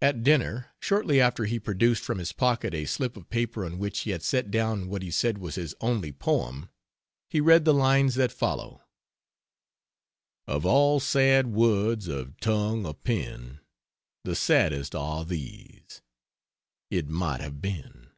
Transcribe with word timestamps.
At 0.00 0.22
dinner 0.22 0.70
shortly 0.80 1.20
after 1.20 1.44
he 1.44 1.58
produced 1.60 2.02
from 2.02 2.16
his 2.16 2.32
pocket 2.32 2.72
a 2.72 2.86
slip 2.86 3.14
of 3.14 3.28
paper 3.28 3.66
on 3.66 3.78
which 3.78 4.00
he 4.00 4.10
had 4.10 4.22
set 4.22 4.50
down 4.50 4.88
what 4.88 5.02
he 5.02 5.10
said 5.10 5.36
was 5.36 5.56
"his 5.56 5.74
only 5.82 6.12
poem." 6.12 6.70
He 7.28 7.42
read 7.42 7.66
the 7.66 7.74
lines 7.74 8.14
that 8.14 8.32
follow: 8.32 8.80
"Of 10.46 10.64
all 10.64 10.98
sad 10.98 11.48
words 11.48 12.08
of 12.08 12.40
tongue 12.40 12.86
or 12.86 12.94
pen, 12.94 13.60
The 14.22 14.34
saddest 14.34 14.94
are 14.94 15.26
these: 15.26 16.00
It 16.90 17.10
might 17.10 17.42
have 17.42 17.60
been. 17.60 18.12